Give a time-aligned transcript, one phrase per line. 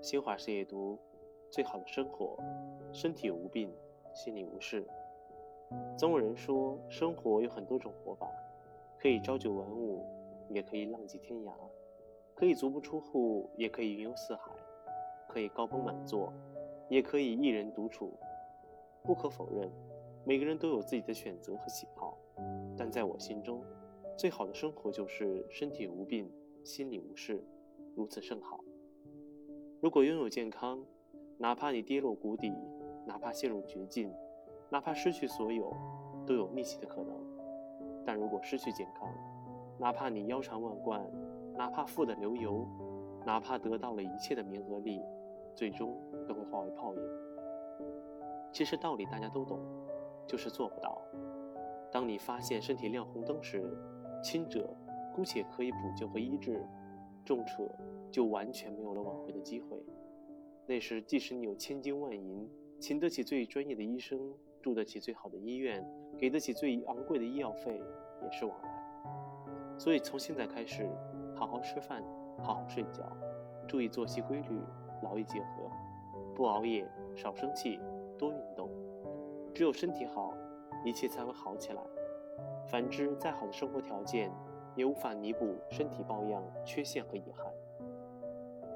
[0.00, 0.96] 新华社也读：
[1.50, 2.36] 最好的生活，
[2.92, 3.68] 身体无病，
[4.14, 4.86] 心里无事。
[5.98, 8.30] 总有人说，生活有很多种活法，
[8.96, 10.04] 可以朝九晚五，
[10.50, 11.52] 也可以浪迹天涯；
[12.36, 14.52] 可以足不出户，也可以云游四海；
[15.28, 16.32] 可以高朋满座，
[16.88, 18.12] 也可以一人独处。
[19.02, 19.68] 不可否认，
[20.24, 22.16] 每个人都有自己的选择和喜好，
[22.76, 23.60] 但在我心中，
[24.16, 26.30] 最好的生活就是身体无病，
[26.64, 27.44] 心里无事，
[27.96, 28.60] 如此甚好。
[29.80, 30.84] 如果拥有健康，
[31.36, 32.52] 哪怕你跌落谷底，
[33.06, 34.12] 哪怕陷入绝境，
[34.68, 35.72] 哪怕失去所有，
[36.26, 37.14] 都有逆袭的可能。
[38.04, 39.08] 但如果失去健康，
[39.78, 41.00] 哪怕你腰缠万贯，
[41.56, 42.66] 哪怕富得流油，
[43.24, 45.00] 哪怕得到了一切的名和利，
[45.54, 47.00] 最终都会化为泡影。
[48.50, 49.60] 其实道理大家都懂，
[50.26, 51.00] 就是做不到。
[51.92, 53.78] 当你发现身体亮红灯时，
[54.24, 54.68] 轻者
[55.14, 56.66] 姑且可以补救和医治，
[57.28, 57.62] 重扯
[58.10, 59.78] 就完全没有了挽回的机会。
[60.66, 62.48] 那时，即使你有千金万银，
[62.80, 64.18] 请得起最专业的医生，
[64.62, 67.82] 住得起最好的医院，给得起最昂贵的医药费，
[68.22, 69.78] 也是枉然。
[69.78, 70.88] 所以，从现在开始，
[71.36, 72.02] 好好吃饭，
[72.38, 73.04] 好好睡觉，
[73.66, 74.58] 注意作息规律，
[75.02, 75.70] 劳逸结合，
[76.34, 77.78] 不熬夜，少生气，
[78.16, 78.70] 多运动。
[79.52, 80.32] 只有身体好，
[80.82, 81.82] 一切才会好起来。
[82.70, 84.32] 反之，再好的生活条件，
[84.78, 87.52] 也无法弥补身体抱恙缺陷和遗憾。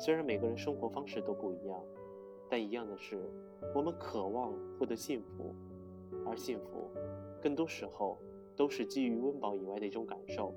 [0.00, 1.80] 虽然每个人生活方式都不一样，
[2.50, 3.22] 但一样的是，
[3.72, 5.54] 我们渴望获得幸福，
[6.26, 6.90] 而幸福，
[7.40, 8.18] 更多时候
[8.56, 10.52] 都是基于温饱以外的一种感受。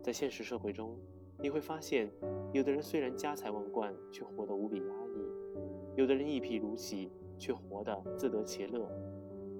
[0.00, 0.96] 在现实社会中，
[1.40, 2.08] 你会发现，
[2.52, 5.26] 有的人虽然家财万贯，却活得无比压抑；
[5.96, 8.88] 有的人一贫如洗，却活得自得其乐。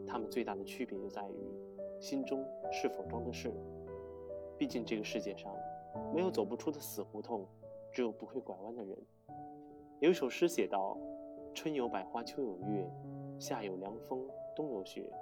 [0.07, 3.53] 他们最大的区别就在于，心中是否装的是。
[4.59, 5.53] 毕竟这个世界上，
[6.15, 7.47] 没有走不出的死胡同。
[7.95, 8.97] 只有不会拐弯的人。
[10.01, 10.97] 有一首诗写道
[11.53, 12.91] ：“春有百花，秋有月，
[13.39, 15.13] 夏有凉风，冬有雪。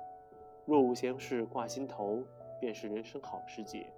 [0.67, 2.23] 若无闲事挂心头，
[2.61, 3.93] 便是人生好时节。”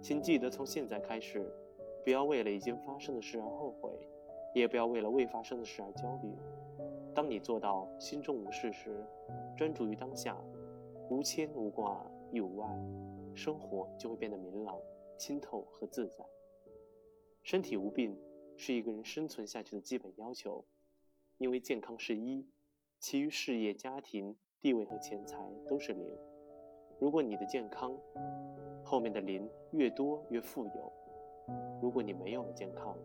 [0.00, 1.54] 请记得从现在开始，
[2.02, 3.90] 不要为了已经发生的事而后悔，
[4.54, 6.34] 也不要为了未发生的事而焦虑。
[7.14, 9.04] 当你做到心中无事时，
[9.54, 10.34] 专注于当下，
[11.10, 12.68] 无牵无挂亦无碍，
[13.34, 14.78] 生活就会变得明朗、
[15.18, 16.24] 清透和自在。
[17.42, 18.16] 身体无病
[18.56, 20.64] 是一个人生存下去的基本要求，
[21.38, 22.46] 因为健康是一，
[22.98, 26.06] 其余事业、家庭、地位和钱财都是零。
[27.00, 27.98] 如果你的健康
[28.84, 30.92] 后面的零越多越富有，
[31.80, 32.96] 如果你没有了健康，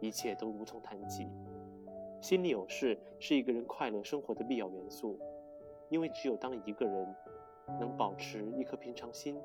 [0.00, 1.28] 一切都无从谈起。
[2.20, 5.18] 心里有事是一个人快乐生活的必要元素，
[5.88, 7.14] 因为只有当一个人
[7.80, 9.40] 能保持一颗平常心，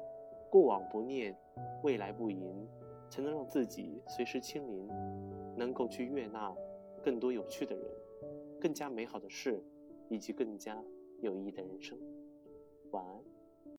[0.50, 1.35] 过往不念，
[1.83, 2.67] 未来不迎。
[3.09, 4.85] 才能让自己随时清零，
[5.55, 6.53] 能够去悦纳
[7.01, 7.85] 更多有趣的人、
[8.59, 9.63] 更加美好的事，
[10.09, 10.83] 以及更加
[11.22, 11.97] 有意义的人生。
[12.91, 13.36] 晚安。